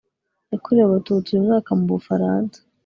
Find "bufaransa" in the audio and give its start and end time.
1.93-2.57